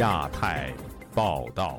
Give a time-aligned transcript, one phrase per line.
[0.00, 0.72] 亚太
[1.14, 1.78] 报道，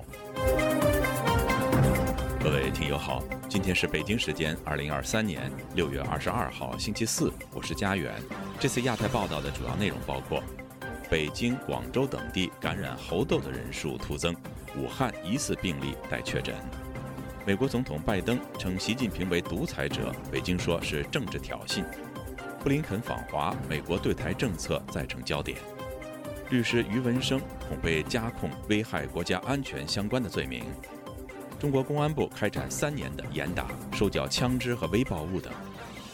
[2.40, 8.14] 各位听友好，今天是北京时间二零二三年六月二十二号星期四，我是家园。
[8.60, 10.44] 这次亚太报道的主要内容包括：
[11.10, 14.36] 北京、广州等地感染猴痘的人数突增，
[14.78, 16.54] 武汉疑似病例待确诊。
[17.44, 21.84] 美国总统拜登称习近平为独裁者，北京说是政治挑衅。
[22.60, 25.58] 布林肯访华，美国对台政策再成焦点。
[26.52, 30.66] 律师于文生恐被加控危害国家安全相关的罪名。
[31.58, 35.54] 中国公安部开展三年的严打、收缴枪支和微爆物等。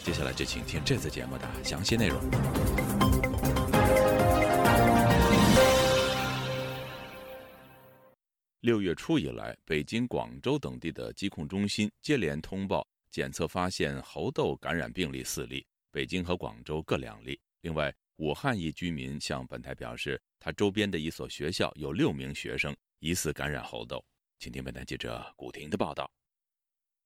[0.04, 2.20] 接下来就请听这次节目的详细内容。
[8.60, 17.40] 六月初以来，北京、广州等地的疾控中心接连通报检测发现猴痘感染病例四例，北京和广州各两例。
[17.62, 20.20] 另外，武汉一居民向本台表示。
[20.40, 24.00] 他周边的一所学校有六名学生疑似感染猴痘，
[24.38, 26.08] 请听本台记者古婷的报道。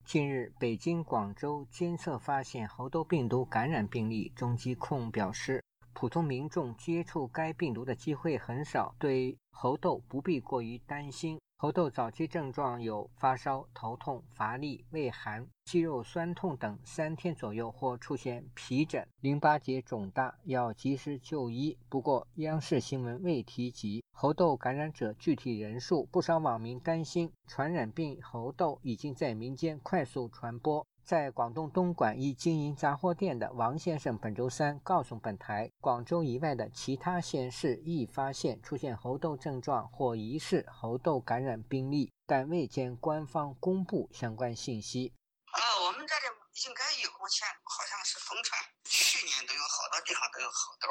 [0.05, 11.39] 近日，北京、广州监测发现猴痘病毒感染病例，中疾控表示，普通民众接触该病毒的机会很少，对猴痘不必过于担心。
[11.63, 21.77] 猴痘早期症状有发烧、头痛、乏力、畏寒、肌肉酸痛等，三天左右或出现皮疹、淋巴结肿大，要及时就医。
[21.87, 26.03] 不过，央视新闻未提及猴痘感染者具体人数。
[26.11, 30.85] 不少网民担心，传染病猴痘已经在民间快速传播。
[31.05, 45.11] 在广东东莞一经营杂货店的王先生本周三告诉本台，广州以外的其他县市亦发现出现猴痘症状或疑似猴痘感染病例，但未见官方公布相关信息。
[45.51, 46.21] 啊，我们这里
[46.65, 50.87] 应该有，目前好像是疯传，去年都有好多地方都有猴痘。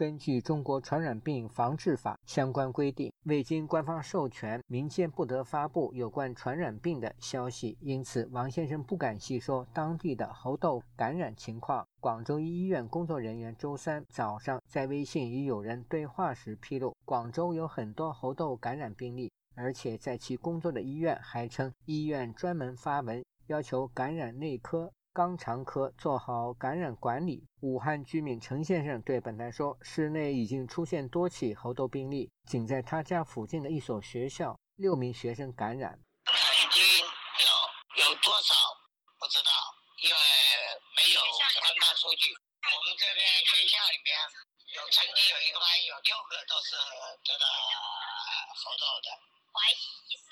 [0.00, 7.76] 根据《中国传染病防治法》相关规定，未经官方授权，民间不得发布有关传染病的消息。
[7.82, 11.86] 因此，王先生不敢细说当地的猴痘感染情况。
[12.00, 24.90] 广州医院工作人员周三早上在微信与友人对话时披露，广州有很多猴痘感染病例，而且在其工作的医院还称，医院专门发文要求感染内科。
[25.12, 27.44] 肛肠科做好感染管理。
[27.60, 35.98] 武汉居民陈先生对本台说：“市内已经出现多起猴痘病例，仅在他家附近的一所学校，六名学生感染。
[36.30, 38.54] 已经有有多少
[39.18, 39.50] 不知道，
[39.98, 40.16] 因为
[40.94, 41.20] 没有
[41.58, 42.30] 官方数据。
[42.62, 44.14] 我们这边学校里面
[44.78, 46.78] 有曾经有一个班有六个都是
[47.26, 47.44] 得了
[48.54, 49.10] 猴痘的，
[49.50, 50.30] 怀疑疑似，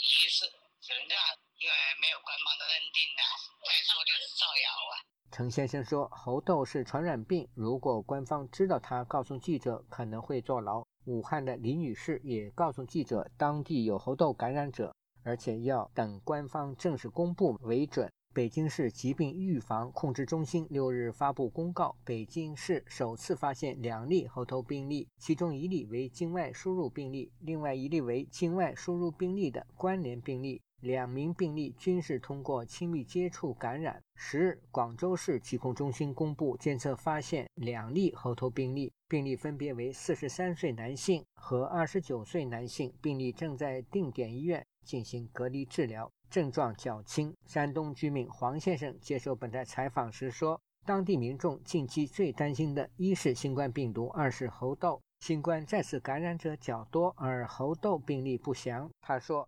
[0.00, 0.48] 疑似，
[0.80, 1.22] 只能这样。”
[1.60, 3.20] 因为没有官方的认定的，
[3.68, 4.92] 再说就是造谣啊。
[5.30, 10.82] 陈先生说，猴痘是传染病，如果官方知道他告诉记者，可能会坐牢。
[11.04, 18.10] 武汉的李女士也告诉记者，当地有猴痘感染者，而且要等官方正式公布为准。
[18.32, 30.62] 北京市疾病预防控制中心六日发布公告，北京市首次发现两例猴痘病例，其中一例为境外输入病例，另外一例为境外输入病例的关联病例。
[30.80, 34.02] 两名病例均是通过亲密接触感染。
[34.14, 47.34] 十日，广州市疾控中心公布监测发现两例猴头病例，病例分别为四十三岁男性和二十九岁男性，病例正在定点医院进行隔离治疗，症状较轻。
[47.46, 55.00] 山东居民黄先生接受本台采访时说：“当地民众近期最担心的一是新冠病毒，二是猴痘。
[55.20, 59.46] 新冠再次感染者较多，而猴痘病例不详。”他说。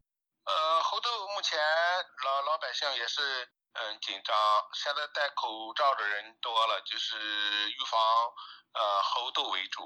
[1.52, 1.60] 前
[2.24, 3.20] 老老百姓也是
[3.76, 4.32] 嗯紧张，
[4.72, 7.14] 现在戴口罩的人多了，就是
[7.68, 8.00] 预防
[8.72, 9.82] 呃猴痘为主。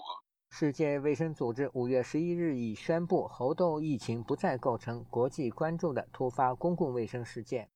[0.52, 7.68] 世界卫生组织五月十一日已宣布，猴痘疫情不再构成国际关注的突发公共卫生事件。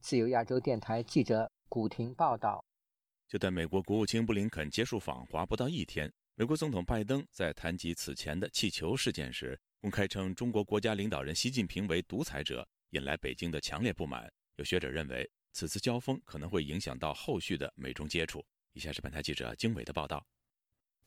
[0.00, 2.64] 自由亚洲电台记者古婷报道。
[3.28, 12.66] 就在美国国务卿布林肯结束访华不到一天，美国总统拜登在谈及此前的气球事件时，公开称中国国家领导人习近平为独裁者。
[12.96, 14.32] 引来北京的强烈不满。
[14.56, 18.42] 有学者认为，此次交锋可能会影响到后续的美中接触。
[18.72, 20.26] 以下是本台记者经纬的报道。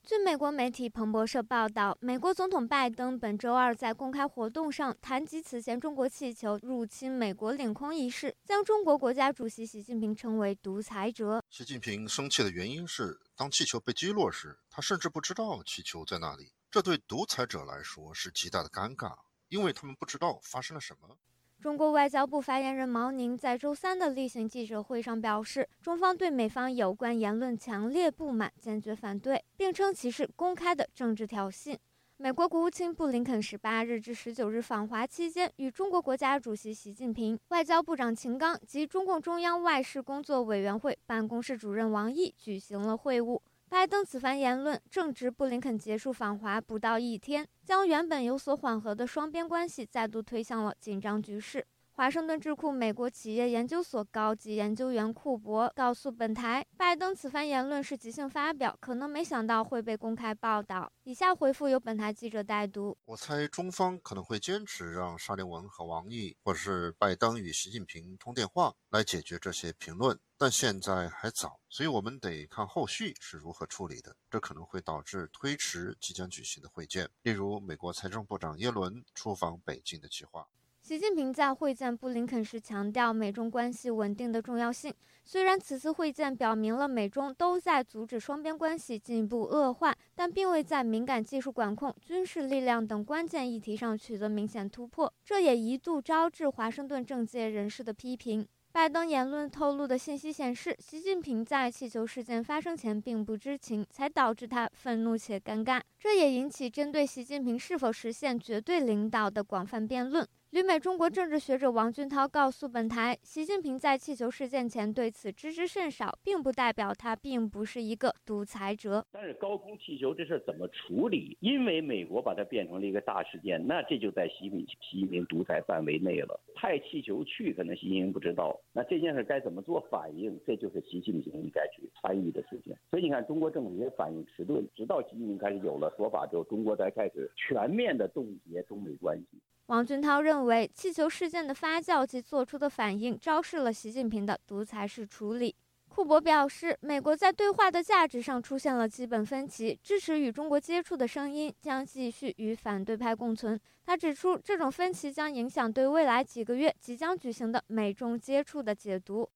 [0.02, 11.44] 据美国媒体彭博社报道，美国总统拜登本周二在公开活动上谈及此前中国气球入侵美国领空一事，将中国国家主席习近平称为独裁者。
[11.50, 16.50] 习近平生气的原因是，当气球被击落时，他甚至不知道气球在哪里。
[16.70, 19.14] 这对独裁者来说是极大的尴尬，
[19.48, 21.18] 因为他们不知道发生了什么。
[21.60, 31.76] 中国外交部发言人毛宁在周三的例行记者会上表示，中方对美方有关言论强烈不满，坚决反对，并称其是公开的政治挑衅。
[32.16, 43.38] 美国国务卿布林肯十八日至十九日访华期间，与中国国家主席习近平、外交部长秦刚及中共中央外事工作委员会办公室主任王毅举行了会晤。
[43.70, 51.64] 拜登此番言论正值布林肯结束访华不到一天，将原本有所缓和的双边关系再度推向了紧张局势。
[52.00, 60.90] 华盛顿智库美国企业研究所高级研究员库珀告诉本台，拜登此番言论是即兴发表，可能没想到会被公开报道。
[61.02, 74.16] 以下回复由本台记者代读：我猜中方可能会坚持让沙利文和王毅，或者是拜登与习近平通电话来解决这些评论，但现在还早，所以我们得看后续是如何处理的。
[74.30, 80.48] 这可能会导致推迟即将举行的会见，例如美国财政部长耶伦出访北京的计划。
[80.90, 84.92] 习近平在会见布林肯时强调美中关系稳定的重要性。
[85.24, 95.14] 虽然此次会见表明了美中都在阻止双边关系进一步恶化，但并未在敏感技术管控、军事力量等关键议题上取得明显突破。
[95.24, 98.44] 这也一度招致华盛顿政界人士的批评。
[98.72, 105.80] 拜登言论透露的信息显示，习近平在气球事件发生前并不知情，才导致他愤怒且尴尬。
[106.00, 110.26] 这也引起针对习近平是否实现绝对领导的广泛辩论。
[110.50, 119.06] 旅美中国政治学者王俊涛告诉本台，习近平在气球事件前对此知之甚少，并不代表他并不是一个独裁者。
[119.12, 121.38] 但是高空气球这事怎么处理？
[121.38, 126.40] 因为美国把它变成了一个大事件，那这就在习近平习近平独裁范围内了。
[126.56, 130.36] 派气球去，可能习近平不知道，那这件事该怎么做反应？
[130.44, 132.74] 这就是习近平应该去参与的事情。
[132.90, 139.38] 所以你看，中国政府也反应迟钝，直到习近平开始有了说法之后，中国才开始全面的冻结中美关系。
[139.70, 145.54] 王俊涛认为，气球事件的发酵及做出的反应，昭示了习近平的独裁式处理。
[145.88, 153.60] 库珀表示，美国在对话的价值上出现了基本分歧，支持与中国接触的声音将继续与反对派共存。
[153.84, 159.30] 他指出，这种分歧将影响对未来几个月即将举行的美中接触的解读。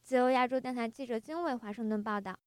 [0.00, 2.38] 自由亚洲电台记者金伟华盛顿报道。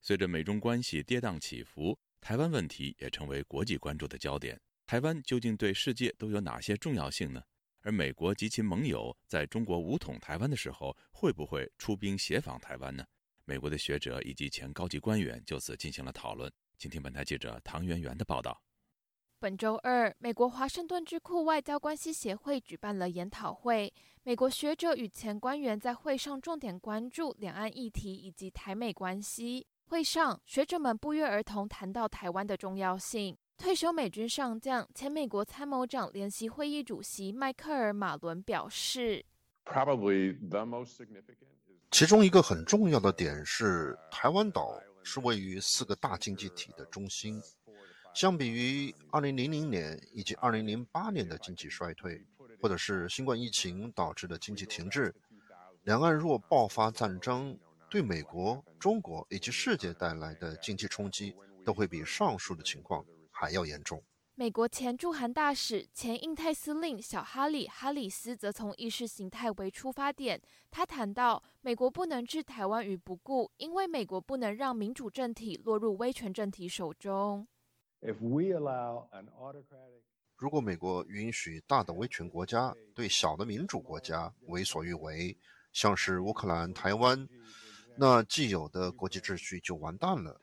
[0.00, 4.60] 随着美中关系跌宕起伏，台湾问题也成为国际关注的焦点。
[4.86, 7.42] 台湾究竟对世界都有哪些重要性呢？
[7.80, 13.04] 而美国及其盟友在中国武统台湾的时候，会不会出兵协防台湾呢？
[13.44, 16.52] 美国的学者以及前高级官员就此进行了讨论。
[16.78, 18.62] 请听本台记者唐媛媛的报道。
[19.40, 23.92] 本周二，美国华盛顿智库外交关系协会举办了研讨会，
[24.22, 29.66] 美国学者与前官员在会上重点关注两岸议题以及台美关系。
[29.86, 33.36] 会上，学者们不约而同谈到台湾的重要性。
[33.62, 39.24] 退休美军上将、前美国参谋长联席会议主席迈克尔·马伦表示
[41.88, 47.40] ：“其中一个很重要的点是，台湾岛是位于四个大经济体的中心。
[48.12, 52.20] 相比于2000年以及2008年的经济衰退，
[52.60, 55.14] 或者是新冠疫情导致的经济停滞，
[55.84, 57.56] 两岸若爆发战争，
[57.88, 63.06] 对美国、中国以及世界带来的经济冲击，都会比上述的情况。”
[63.42, 64.00] 还要严重。
[64.36, 70.40] 美国前驻韩大使、前印太司令小哈里·哈里斯则从意识形态为出发点，
[70.70, 77.48] 他谈到，美国不能置台湾于不顾，因为美国不能让民主政体落入威权政体手中。
[78.00, 80.02] If we allow an autocratic
[80.36, 85.36] 如果美国允许大的威权国家对小的民主国家为所欲为，
[85.72, 87.28] 像是乌克兰、台湾，
[87.96, 90.40] 那既有的国际秩序就完蛋了。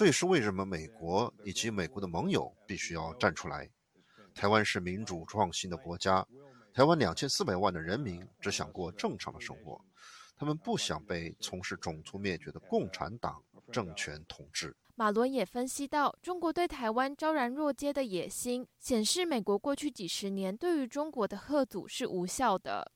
[0.00, 3.68] 这也是为什么美国以及美国的盟友必须要站出来。
[4.34, 6.26] 台湾是民主创新的国家，
[6.72, 9.78] 台湾两千四百万的人民只想过正常的生活，
[10.38, 14.74] 他们不想被从事种族灭绝的共产党政权统治。
[14.94, 22.90] 马伦也分析到，中国对台湾昭然若揭的野心，显示美国过去几十年对于中国的贺阻是无效的。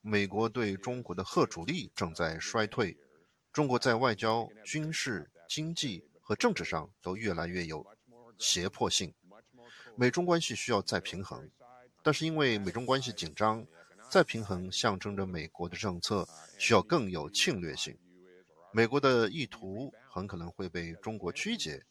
[0.00, 2.96] 美国对中国的贺阻力正在衰退。
[3.52, 7.84] 中国在外交、军事、经济和政治上都越来越有
[8.38, 9.12] 胁迫性，
[9.96, 11.50] 美中关系需要再平衡。
[12.02, 13.66] 但是因为美中关系紧张，
[14.10, 16.26] 再平衡象征着美国的政策
[16.56, 17.98] 需要更有侵略性，
[18.72, 21.84] 美国的意图很可能会被中国曲解，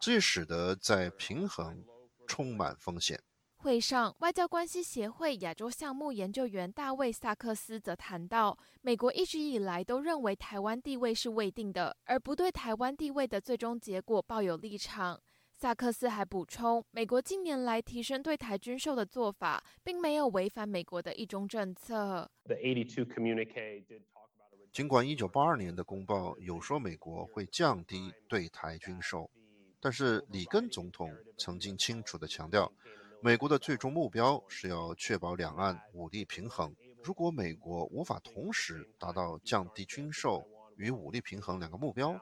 [0.00, 1.82] 这使得在平衡
[2.26, 3.20] 充满风险。
[3.64, 15.18] 会上，外交关系协会亚洲项目研究员大卫·萨克斯则谈到，美国一直以来都认为台湾地位是未定的，而不对台湾地位的最终结果抱有立场。
[15.56, 22.30] 萨克斯还补充，美国近年来提升对台军售的做法，并没有违反美国的一中政策。
[24.70, 29.30] 尽管1982年的公报有说美国会降低对台军售，
[29.80, 32.70] 但是里根总统曾经清楚地强调，
[33.24, 36.76] 美国的最终目标是要确保两岸武力平衡。
[37.02, 42.20] 如果美国无法同时达到降低军售与武力平衡两个目标，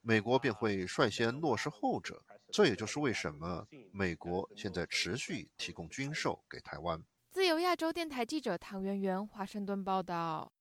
[0.00, 2.20] 美国便会率先落实后者。
[2.50, 7.00] 这也就是为什么美国现在持续提供军售给台湾。
[7.30, 10.52] 自由亚洲电台记者唐媛媛华盛顿报道。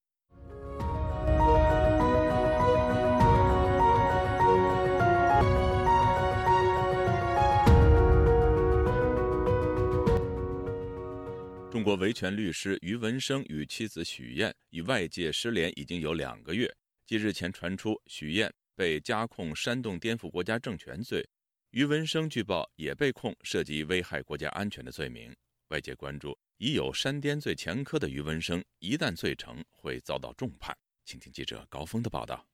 [11.72, 16.70] 中国维权律师于文生与妻子许燕与外界失联已经有两个月，
[17.06, 21.26] 继日前传出许燕被加控煽动颠覆国家政权罪。
[21.70, 25.34] 于文生据报也被控涉及危害国家安全的罪名，
[25.70, 30.78] 外界关注已有煽颠罪前科的于文生，一旦罪成会遭到重判。
[31.06, 32.46] 请听记者高峰的报道。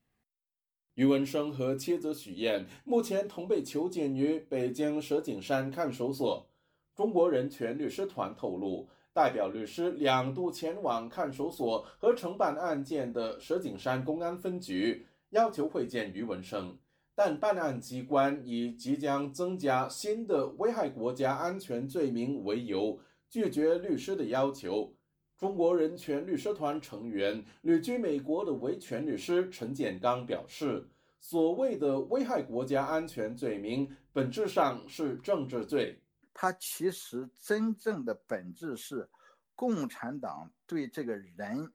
[0.93, 6.47] 于文生和妻子许燕目前同被囚禁于北京石景山看守所。
[6.95, 16.77] 中国人权律师团透露，代表律师两度前往看守所和承办案件的石景山公安分局，要求会见于文生。
[17.15, 24.93] 但办案机关以即将增加新的危害国家安全罪名为由，拒绝律师的要求。
[25.35, 30.87] 中国人权律师团成员、旅居美国的维权律师陈建刚表示
[31.19, 35.97] ：“所谓的危害国家安全罪名，本质上是政治罪。
[36.39, 39.09] 它其实真正的本质是，
[39.55, 41.73] 共产党对这个人，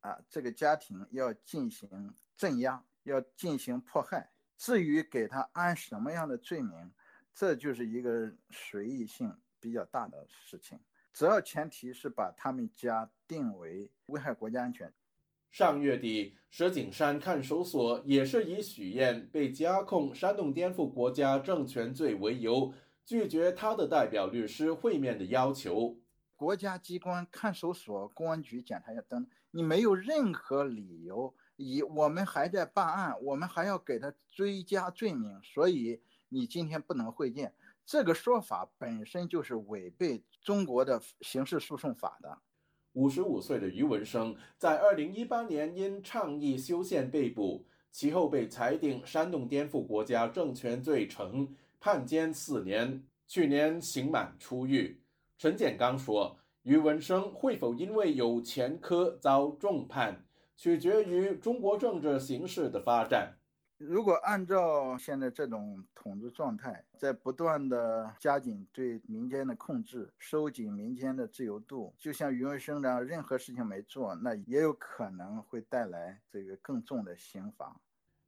[0.00, 6.92] 啊，这个家庭要进行镇压，要进行迫害。”至于给他安什么样的罪名，
[7.34, 10.78] 这就是一个随意性比较大的事情。
[11.14, 14.92] 只要前提是把他们家定为危害国家安全。
[15.50, 25.98] 上月底，石景山看守所也是以许燕被加控煽动颠覆国家政权罪为由，拒绝他的代表律师会面的要求。
[26.36, 31.34] 国家机关、看守所、公安局、检察院等，你没有任何理由。
[31.56, 37.54] 以我们还在办案，我们还要给他追加罪名，所以你今天不能会见。
[37.84, 42.38] 这个说法本身就是违背中国的刑事诉讼法的。
[42.94, 51.54] 五十五岁的于文生在二零一八年因倡议修宪被捕，其后被裁定煽动颠覆国家政权罪成，
[51.84, 55.02] 判监四年，去年刑满出狱。
[55.36, 60.24] 陈建刚说，于文生会否因为有前科遭重判？
[60.54, 63.36] 取决于中国政治形势的发展。
[63.78, 77.74] 如果按照现在这种统治状态，在不断的加紧对民间的控制，收紧民间的自由度，就像余文生这样，任何事情没做，那也有可能会带来这个更重的刑罚。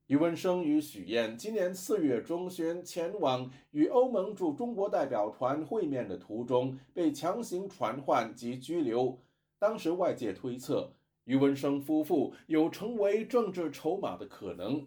[0.07, 9.19] 余文生与许燕今年四月中旬前往与欧盟驻中国代表团会面的途中，被强行传唤及拘留。
[9.59, 10.93] 当时外界推测。
[11.25, 14.87] 余文生夫妇有成为政治筹码的可能。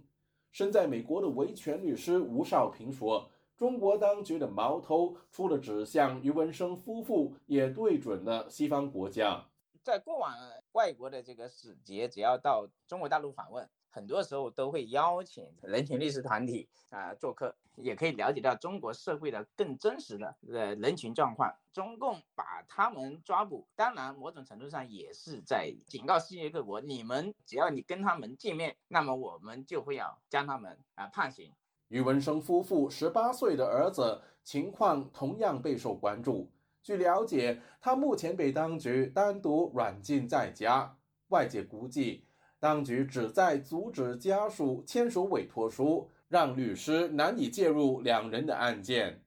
[0.51, 9.47] 身在美国的维权律师吴少平说：“中国当局的矛头除了指向余文生夫妇，也对准了西方国家。
[9.81, 10.31] 在过往
[10.73, 21.51] 外国的这个使节，只要到中国大陆访问。”很多时候都会邀请人权律师团体啊做客，也可以了解到中国社会的更真实的呃人群状况。
[21.73, 31.51] 中共把他们抓捕，当然某种程度上也是在警告世界各国：你们只要你跟他们见面，那么我们就会要将他们啊判刑。
[31.87, 36.51] 余文生夫妇十八岁的儿子情况同样备受关注。
[36.83, 40.95] 据了解，他目前被当局单独软禁在家，
[41.29, 42.26] 外界估计。
[42.59, 49.21] 当局旨在阻止家属签署委托书，让律师难以介入两人的案件。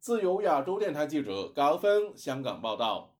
[0.00, 3.16] 自由亚洲电台记者高峰香港报道：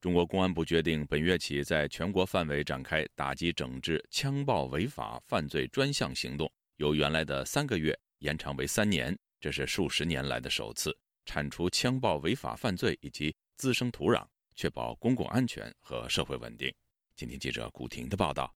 [0.00, 10.92] 中国公安部决定本月起在全国范围展开打击整治枪爆违法犯罪专项行动，由原来的三个月延长为三年，这是数十年来的首次，
[11.24, 16.74] 铲除枪爆违法犯罪以及滋生土壤，确保公共安全和社会稳定。
[17.14, 18.52] 今天记者古婷的报道。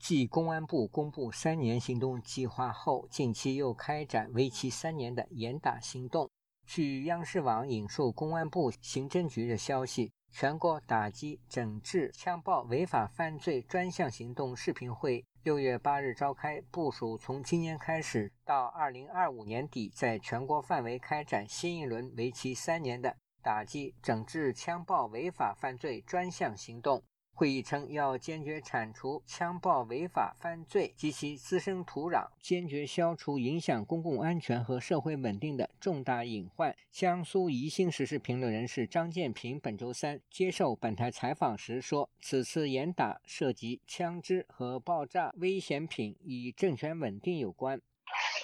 [0.00, 6.28] 继公安部公布三年行动计划后，近期又开展为期三年的严打行动。
[6.66, 27.02] 据央视网引述公安部刑侦局的消息，全国打击整治枪爆违法犯罪专项行动视频会六月八日召开，部署从今年开始到二零二五年底，在全国范围开展新一轮为期三年的打击整治枪爆违法犯罪专项行动。
[27.40, 36.76] 会议称，要坚决铲除枪爆违法犯罪及其滋生土壤，坚决消除影响公共安全和社会稳定的重大隐患。
[36.92, 47.80] 江苏宜兴时事评论人士张建平本周三接受本台采访时说：“此次严打涉及枪支和爆炸危险品，与政权稳定有关，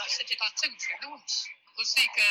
[0.09, 2.23] 涉及到政权的问题。”不是一个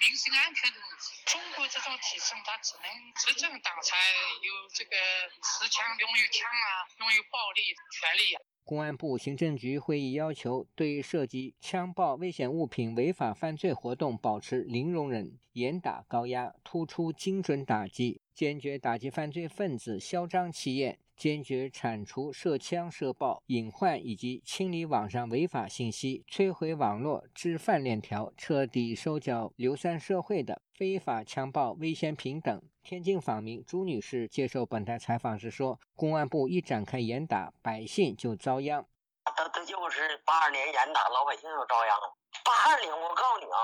[0.00, 1.20] 民生安全的问题。
[1.26, 3.94] 中国这种体制，它只能执政党才
[4.40, 4.96] 有这个
[5.44, 7.60] 持枪、拥有枪啊、拥有暴力
[7.92, 8.40] 权利啊。
[8.64, 20.98] 公安部行政局会议要求，对涉及枪爆危险物品违法犯罪活动保持零容忍，严打高压，突出精准打击，坚决打击犯罪分子嚣张气焰。
[21.16, 32.62] 坚决铲除涉枪涉爆隐患，以及清理网上违法信息，摧毁网络治犯链条，彻底收缴流散社会的非法枪爆危险品等。
[32.82, 38.86] 天津访民朱女士接受本台采访时说：“公安部一展开严打，百姓就遭殃。
[39.24, 42.14] 他这就是八二年严打，老百姓就遭殃了。
[42.44, 43.58] 八二年，我告诉你啊，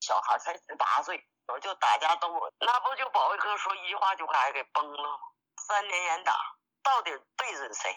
[0.00, 5.20] 小孩才十八岁，我就打架斗殴那不就保卫科说一句话就把给崩了？
[5.68, 6.32] 三年严打。”
[6.86, 7.92] 到底对准谁？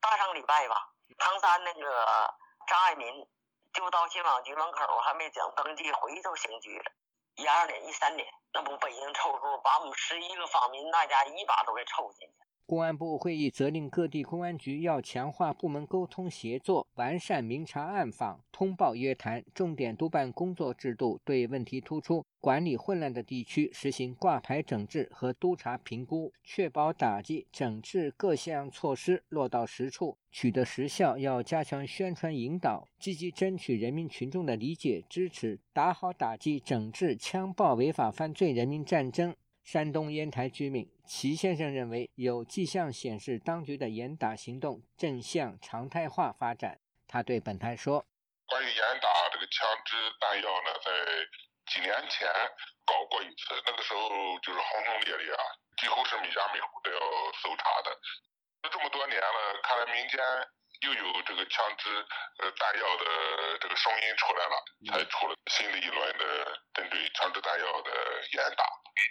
[0.00, 0.74] 大上礼拜吧，
[1.18, 2.34] 唐山那个
[2.66, 3.28] 张爱民
[3.74, 6.90] 就到信访局门口，还没讲登记，回头刑拘了。
[7.36, 12.34] 一二年、一三年，那不北京凑数，把我们十一个访民那家一把都给凑进去。
[12.70, 31.18] 公安部会议责令各地公安局要强化部门沟通协作，完善明察暗访、通报约谈、重点督办工作制度，对问题突出、管理混乱的地区实行挂牌整治和督查评估，确保打击整治各项措施落到实处、取得实效。
[31.18, 39.34] 要加强宣传引导，积极争取人民群众的理解支持，打好打击整治枪爆违法犯罪人民战争。
[39.70, 46.80] 山东烟台居民齐先生认为，有迹象显示当局的严打行动正向常态化发展。
[47.06, 48.04] 他对本台说
[48.50, 50.90] ：“关于严打这个枪支弹药呢，在
[51.70, 52.26] 几年前
[52.82, 54.10] 搞过一次，那个时候
[54.42, 55.42] 就是轰轰烈烈啊，
[55.78, 56.98] 几乎是每家每户都要
[57.38, 57.94] 搜查的。
[58.74, 60.18] 这么多年了，看来民间
[60.86, 61.88] 又有这个枪支
[62.38, 63.04] 呃弹药的
[63.60, 64.56] 这个声音出来了，
[64.88, 66.24] 才出了新的一轮的
[66.74, 67.90] 针对枪支弹药的
[68.32, 68.64] 严打。”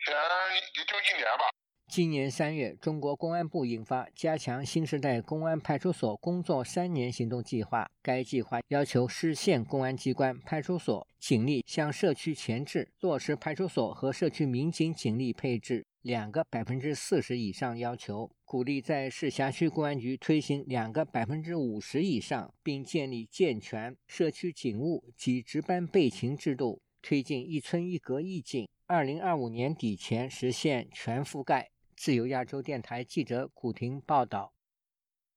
[0.05, 0.15] 前
[0.55, 1.49] 也就一年吧。
[1.91, 7.83] 今年三月，中国公安部印发《加强新时代公安派出所工作三年行动计划》。
[8.03, 28.67] 该计划要求市县公安机关、派出所、警力向社区前置，落实派出所和社区民警警力配置两个百分之四十以上要求，鼓励在市辖区公安局推行两个百分之五十以上，并建立健全社区警务及值班备勤制度，推进一村一格一警。
[28.85, 31.69] 二零二五年底前实现全覆盖。
[31.97, 34.53] 自由亚洲电台记者古婷报道：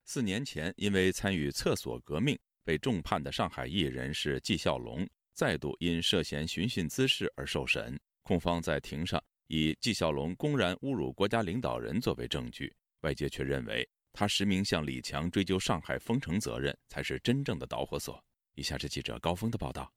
[0.04, 8.00] 四年前，因为参与厕所革命被重判的上海艺人是纪晓龙，再度因涉嫌寻衅滋事而受审。
[8.22, 9.20] 控方在庭上
[9.54, 18.18] 以纪晓龙公然侮辱国家领导人作为证据，外界却认为他实名向李强追究上海封城责任才是真正的导火索。
[18.54, 19.92] 以下是记者高峰的报道。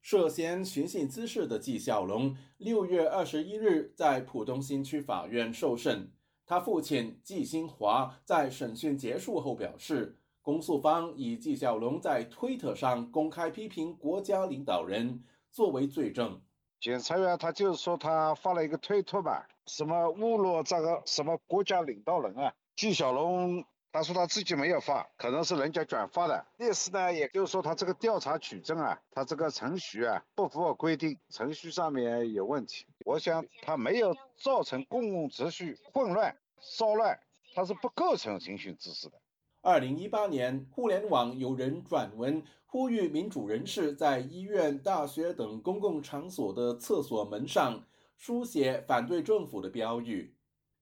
[0.00, 6.10] 涉嫌寻衅滋事的纪晓龙，六月二十一日在浦东新区法院受审。
[6.46, 16.40] 他父亲纪新华在审讯结束后表示，公诉方以纪晓龙在推特上公开批评国家领导人作为罪证。
[16.80, 23.64] 检察院他就是说他发了一个推特吧，什么侮辱这个什么国家领导人啊，纪晓龙。
[23.92, 26.46] 他说他自己没有发，可能是人家转发的。
[26.58, 32.84] 意思呢，也就是说他这个调查取证啊，他这个程序啊不符合规定，程序上面有问题。
[33.06, 37.18] 我想他没有造成公共秩序混乱骚乱，
[37.54, 39.18] 他是不构成刑讯滋事的。
[39.66, 47.82] 二零一八年，互联网有人转文呼吁民主人士在医院、大学等公共场所的厕所门上
[48.16, 50.36] 书写反对政府的标语。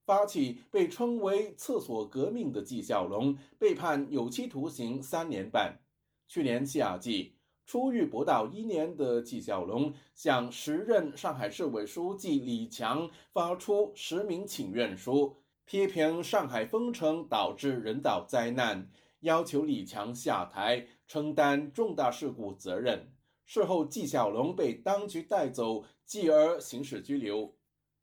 [0.04, 5.80] 发起被称为“厕所革命”的纪晓龙被判有期徒刑三年半。
[6.28, 15.34] 去年夏季，出狱不到一年的纪晓龙向时任上海市委书记李强发出实名请愿书，
[15.66, 18.88] 批评上海封城导致人道灾难，
[19.20, 23.10] 要求李强下台承担重大事故责任。
[23.46, 27.54] 事后，纪晓龙被当局带走，继而刑事拘留。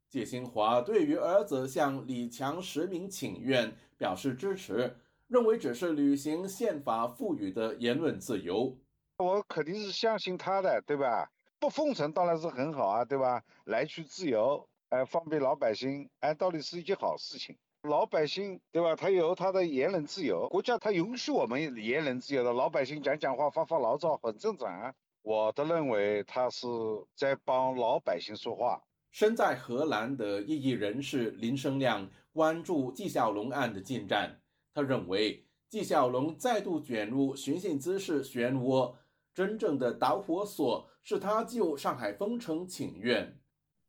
[0.08, 4.96] 谢新华对于儿子向李强实名请愿表示支持，
[5.26, 8.76] 认为只是履行宪法赋予的言论自由。
[9.18, 11.30] 我肯定是相信他的，对吧？
[11.58, 13.42] 不封城当然是很好啊，对吧？
[13.64, 17.56] 来去自由，哎，方便老百姓，哎，到底是一件好事情。
[17.80, 18.94] 老百姓对吧？
[18.94, 24.92] 他有他的言论自由，国家他允许我们言论自由的，老百姓讲讲话、发发牢骚很正常啊。
[25.22, 26.66] 我的认为他是
[27.16, 28.82] 在帮老百姓说话。
[29.12, 34.42] 身在荷兰的异议人士林生亮关注纪晓龙案的进展，
[34.74, 38.94] 他认为纪晓龙再度卷入寻衅滋事漩涡，
[39.32, 43.38] 真正的导火索是他就上海封城请愿。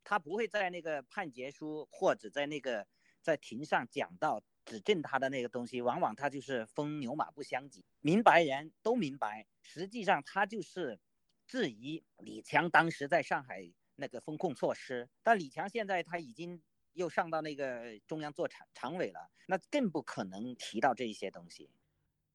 [0.04, 2.86] 他不会在那个判决书或者在那个
[3.22, 9.46] 在庭上讲到指证他的那个东西，往往他就是风牛马不相及，明白人都明白。
[9.62, 11.00] 实际上他就是
[11.48, 16.62] 质疑李强当时在上海那个风控措施，但李强现在他已经
[16.94, 21.70] 又上到那个中央做常常委了，那更不可能提到这一些东西。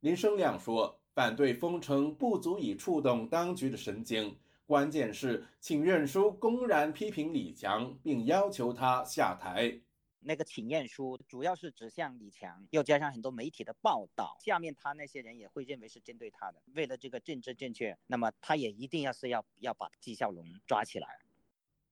[0.01, 4.39] 林生亮说，反对封城不足以触动当局的神经。
[4.69, 9.81] 关键是请愿书公然批评李强，并要求他下台。
[10.21, 16.61] 那个请愿书主要是指向李强，又加上很多媒体的报道，下面他那些人也会认为是针对他的。
[16.75, 21.09] 为了这个政治正确，那么他也一定要是要要把纪晓龙抓起来。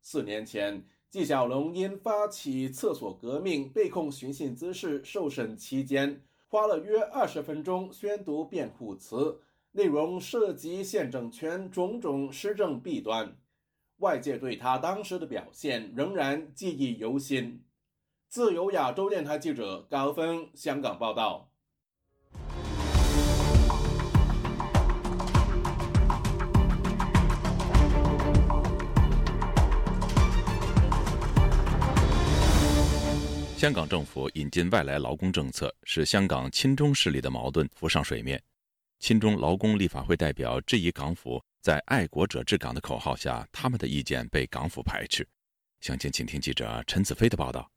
[0.03, 9.41] 四年前，纪晓龙因发起厕所革命被控寻衅滋事，受审期间花了约二十分钟宣读辩护词。
[9.77, 13.37] 内容涉及宪政权种种施政弊端，
[13.99, 17.62] 外界对他当时的表现仍然记忆犹新。
[18.27, 21.51] 自由亚洲电台记者高峰香港报道。
[33.59, 38.43] 香港政府引进外来劳工政策，使香港亲中势力的矛盾浮上水面。
[38.99, 45.27] 亲中劳工立法会代表质疑港府在“爱国者治港”的口号下，他们的意见被港府排斥。
[45.81, 47.71] 详情，请听记者陈子飞的报道。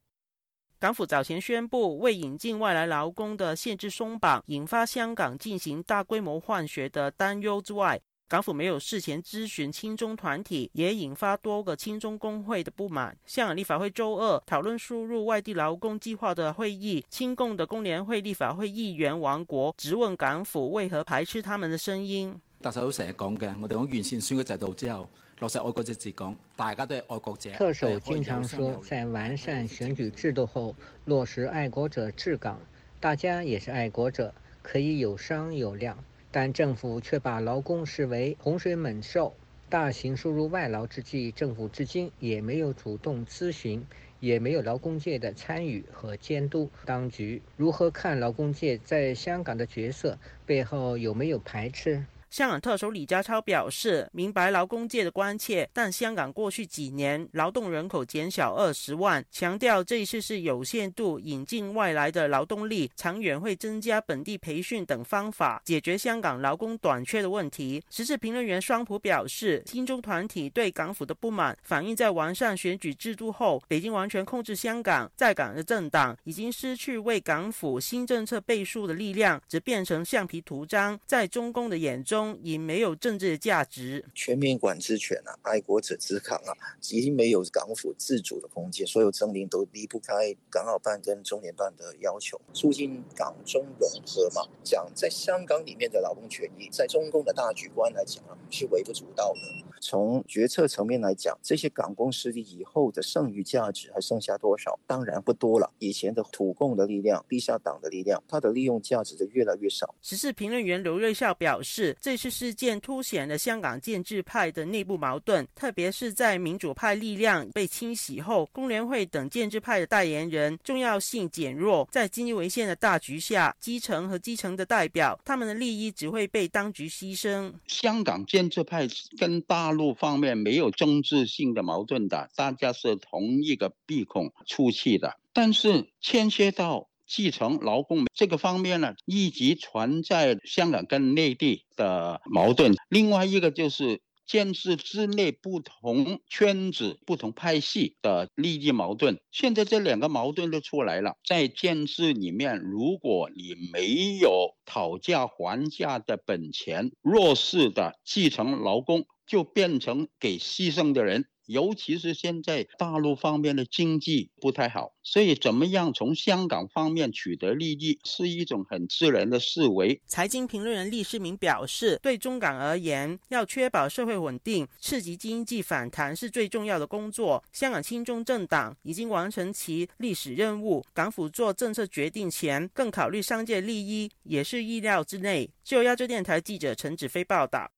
[0.79, 8.01] 港府早前宣布，为引进外来劳工的限制松绑，引发香港进行大规模换血的担忧之外。
[8.29, 13.17] 港府没有事前咨询亲中团体，也引发多个亲中工会的不满。
[13.25, 22.39] 香港立法会周二讨论输入外地劳工计划的会议，亲共的工联会立法会议员王国质问港府为何排斥他们的声音。
[22.61, 27.51] 特首成日讲嘅，我哋讲完善选举制度之后，落实爱国者治港，大家都系爱国者。
[27.53, 32.59] 特首经常说，在完善选举制度后，落实爱国者治港，
[32.99, 35.97] 大家也是爱国者，可以有商有量。
[36.31, 39.35] 但政府却把劳工视为洪水猛兽，
[39.67, 43.85] 大型输入外劳之际，政府至今也没有主动咨询，
[44.19, 46.69] 也没有劳工界的参与和监督。
[46.85, 50.17] 当局如何看劳工界在香港的角色？
[50.45, 52.05] 背后有没有排斥？
[52.29, 67.83] 香港特首李家超表示，明白劳工界的关切，但香港过去几年劳动人口减少二十万，强调这一次是有限度引进外来的劳动力，长远会增加本地培训等方法，解决香港劳工短缺的问题。
[67.89, 82.18] 时事评论员双普表示，亲中团体对港府的不满反映在完善选举制度后，北京完全控制香港，在港的政党已经失去为港府新政策背书的力量，只变成橡皮图章，在中共的眼中。
[82.43, 86.51] 已没有政治价值，全面管制权啊，爱国者之港啊，
[86.89, 94.41] 已经没有港府自主的空间，所有政令都离不开港澳办跟中联办的要求，促进港中融合嘛。
[94.63, 99.39] 讲在香港里面的劳工权益，在中共的大局观来讲啊，是微不足道的。
[99.81, 104.77] 从决策层面来讲，这些港工势力以后的剩余价值还剩下多少？
[104.85, 105.71] 当然不多了。
[105.79, 109.93] 以前的土共的力量、地下党的力量，它的利用价值就越来越少。
[110.01, 121.87] 时事评论员刘瑞孝表示，这次事件凸显了香港建制派的内部矛盾，特别是在民主派力量被清洗后，工联会等建制派的代言人重要性减弱。
[121.91, 127.53] 在经济为先的大局下，基层和基层的代表，他们的利益只会被当局牺牲。
[127.67, 128.87] 香港建制派
[129.17, 135.19] 跟大大陆方面没有政治性的矛盾的，大家是同一个鼻孔出气的。
[135.32, 142.73] 但是牵涉到继承劳工这个方面呢，一直存在香港跟内地的矛盾。
[142.89, 144.01] 另外一个就是。
[144.29, 151.15] 建制之内不同圈子、不同派系的利益矛盾，现在这两个矛盾都出来了。
[151.25, 161.25] 在建制里面，如果你没有讨价还价的本钱，弱势的继承劳工就变成给牺牲的人。
[161.49, 169.99] 尤其是现在大陆方面的经济不太好，所以怎么样从香港方面取得利益是一种很自然的思维。
[170.05, 177.43] 财经评论人厉世明表示，对中港而言，要确保社会稳定、刺激经济反弹是最重要的工作。
[177.51, 185.49] 香港亲中政党已经完成其历史任务，港府做政策决定前更考虑商界利益，也是意料之内。
[185.63, 187.71] 就亚洲电台记者陈子飞报道。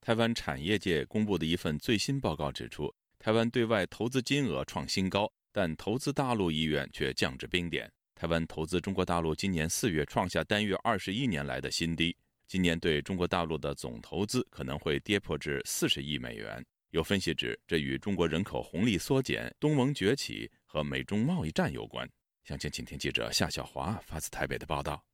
[0.00, 7.90] 台湾产业界公布的一份最新报告指出，台湾对外投资金额创新高，但投资大陆意愿却降至冰点。
[8.14, 16.64] 台湾投资中国大陆今年四月创下单月二十一年来的新低，今年对中国大陆的总投资可能会跌破至四十亿美元。
[16.92, 22.08] 有分析指，这与中国人口红利缩减、东盟崛起和美中贸易战有关。
[22.44, 25.04] 详情，请听记者夏小华发自台北的报道。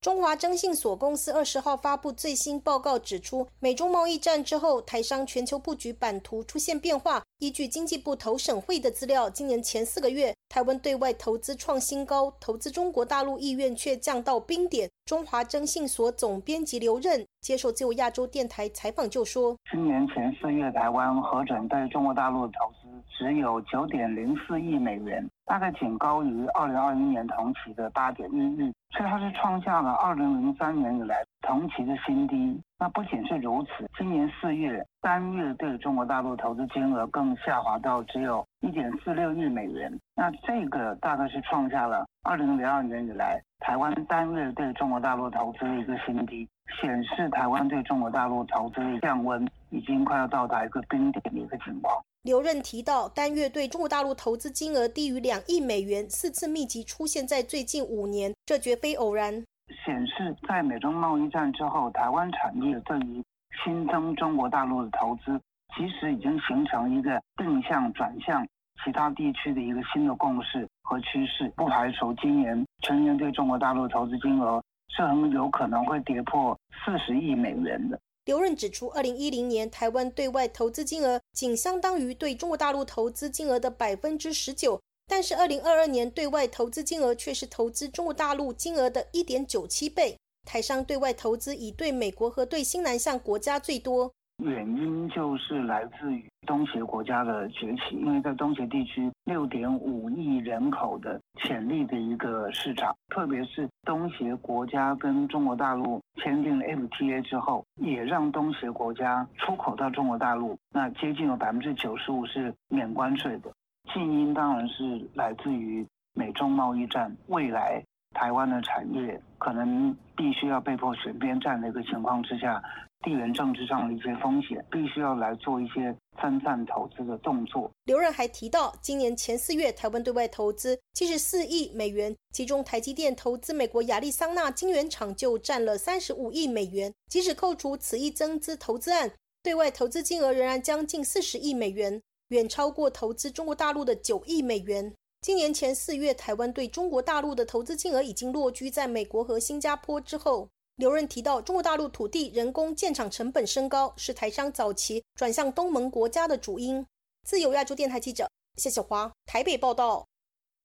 [0.00, 7.22] 中华征信所公司二十号发布最新报告，指出美中贸易战之后，台商全球布局版图出现变化。
[7.38, 14.88] 依据经济部投审会的资料，今年前四个月，台湾对外投资创新高，投资中国大陆意愿却降到冰点。
[15.04, 32.60] 中华征信所总编辑刘任接受自由亚洲电台采访就说：“今年前四月，台湾核准对中国大陆投资只有九点零四亿美元，大概仅高于二零二一年同期的八点一亿。”所以它是创下了二零零三年以来同期的新低。
[32.76, 39.96] 那不仅是如此，今年四月单月对中国大陆投资金额更下滑到只有一点四六亿美元。
[40.16, 46.48] 那这个大概是创下了二零零二年以来台湾单月对中国大陆投资的一个新低，
[46.80, 51.94] 显示台湾对中国大陆投资的降温已经快要到达一个冰点的一个情况。
[52.22, 59.42] 刘任提到，单月对中国大陆投资金额低于两亿美元，四次密集出现在最近五年，这绝非偶然。
[59.86, 63.24] 显示在美中贸易战之后，台湾产业对于
[63.64, 65.40] 新增中国大陆的投资，
[65.74, 68.46] 其实已经形成一个定向转向
[68.84, 71.50] 其他地区的一个新的共识和趋势。
[71.56, 74.62] 不排除今年全年对中国大陆投资金额
[74.94, 76.54] 是很有可能会跌破
[76.84, 77.98] 四十亿美元的。
[78.30, 90.16] 刘润指出，二零一零年台湾对外投资金额仅相当于对中国大陆投资金额的百分之十九，但是二零二二年对外投资金额却是投资中国大陆金额的一点九七倍。
[90.46, 94.12] 台商对外投资以对美国和对新南向国家最多。
[94.42, 113.50] 原因就是来自于东协国家的崛起，因为在东协地区六点五亿人口的潜力的一个市场，特别是东协国家跟中国大陆签订了 FTA 之后，也让东协国家出口到中国大陆，那接近有百分之九十五是免关税的。
[113.92, 117.82] 近因当然是来自于美中贸易战，未来
[118.14, 122.62] 台湾的产业可能必须要被迫选边站的一个情况之下。
[123.02, 127.70] 地缘政治上的一些风险，必须要来做一些分散投资的动作。
[127.84, 136.92] 刘润还提到，今年前四月，台湾对外投资七十四亿美元，其中台积电投资美国亚利桑那晶圆厂就占了三十五亿美元。
[137.08, 139.10] 即使扣除此一增资投资案，
[139.42, 144.92] 对外投资金额仍然将近四十亿美元，远超过投资中国大陆的九亿美元。
[145.22, 150.50] 今年前四月，台湾对中国大陆的投资金额已经落居在美国和新加坡之后。
[150.80, 156.82] 刘润提到，中国大陆土地、人工建厂成本升高，是台商早期转向东盟国家的主因。
[157.22, 160.08] 自由亚洲电台记者谢小华台北报道。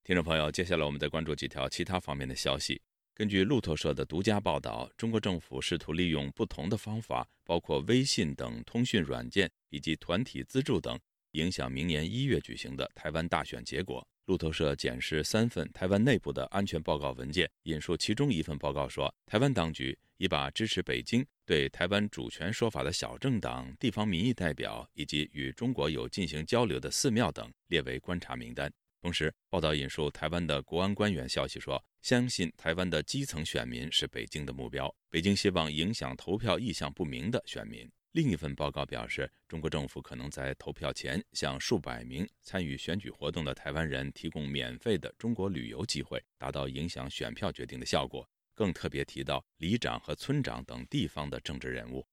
[0.06, 2.82] 听众朋友，接下来我们再关注几条其他方面的消息。
[3.14, 10.98] 根据路透社的独家报道，中国政府试图利用不同的方法，包括微信等通讯软件以及团体资助等，
[11.32, 14.02] 影响明年一月举行的台湾大选结果。
[14.26, 28.72] 路透社检视三份台湾内部的安全报告文件，引述其中一份报告说，台湾当局已把支持北京对台湾主权说法的小政党、地方民意代表以及与中国有进行交流的寺庙等列为观察名单。
[29.00, 37.88] 同时，报道引述台湾的国安官员消息说，相信台湾的基层选民是北京的目标，北京希望影响投票意向不明的选民。
[38.16, 48.26] 另一份报告表示，中国政府可能在投票前向数百名参与选举活动的台湾人提供免费的中国旅游机会，达到影响选票决定的效果。
[48.54, 52.08] 更特别提到里长和村长等地方的政治人物。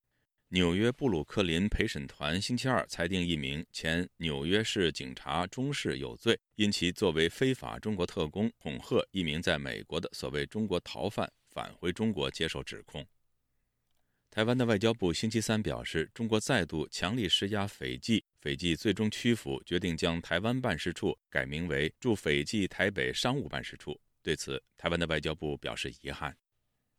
[0.49, 13.07] 纽约布鲁克林陪审团星期二裁定一名前纽约市警察中士有罪，因其作为非法中国特工恐吓一名在美国的所谓中国逃犯返回中国接受指控。
[14.35, 24.01] 台湾的外交部星期三表示，中国再度强力施压斐济，斐济最终屈服，决定将台湾办事处改名为驻斐济台北商务办事处。
[24.23, 26.35] 对此，台湾的外交部表示遗憾。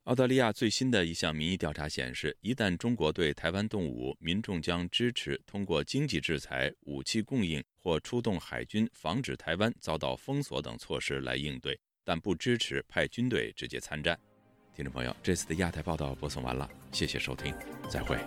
[0.03, 14.19] 澳大利亚最新的一项民意调查显示，一旦中国对台湾动武，民众将支持通过经济制裁、武器供应或出动海军防止台湾遭到封锁等措施来应对，但不支持派军队直接参战。
[14.75, 17.53] 听众朋友，这次的亚太报道播送完了，谢谢收听，
[17.89, 18.17] 再会。